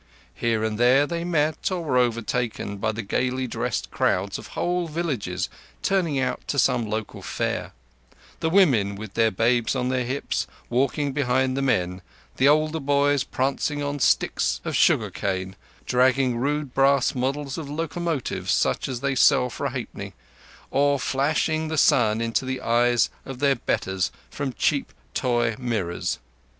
Here 0.33 0.63
and 0.63 0.79
there 0.79 1.05
they 1.05 1.23
met 1.23 1.69
or 1.71 1.83
were 1.83 1.97
overtaken 1.99 2.77
by 2.77 2.91
the 2.91 3.03
gaily 3.03 3.45
dressed 3.45 3.91
crowds 3.91 4.39
of 4.39 4.47
whole 4.57 4.87
villages 4.87 5.47
turning 5.83 6.17
out 6.19 6.41
to 6.47 6.57
some 6.57 6.89
local 6.89 7.21
fair; 7.21 7.71
the 8.39 8.49
women, 8.49 8.95
with 8.95 9.13
their 9.13 9.29
babes 9.29 9.75
on 9.75 9.89
their 9.89 10.03
hips, 10.03 10.47
walking 10.71 11.13
behind 11.13 11.55
the 11.55 11.61
men, 11.61 12.01
the 12.37 12.47
older 12.47 12.79
boys 12.79 13.23
prancing 13.23 13.83
on 13.83 13.99
sticks 13.99 14.59
of 14.65 14.75
sugar 14.75 15.11
cane, 15.11 15.55
dragging 15.85 16.35
rude 16.35 16.73
brass 16.73 17.13
models 17.13 17.59
of 17.59 17.69
locomotives 17.69 18.51
such 18.51 18.89
as 18.89 19.01
they 19.01 19.13
sell 19.13 19.51
for 19.51 19.67
a 19.67 19.69
halfpenny, 19.69 20.13
or 20.71 20.99
flashing 20.99 21.67
the 21.67 21.77
sun 21.77 22.21
into 22.21 22.43
the 22.43 22.59
eyes 22.59 23.11
of 23.23 23.37
their 23.37 23.53
betters 23.55 24.11
from 24.31 24.51
cheap 24.53 24.93
toy 25.13 25.55
mirrors. 25.59 26.17